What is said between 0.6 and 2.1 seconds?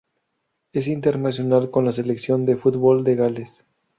Es internacional con la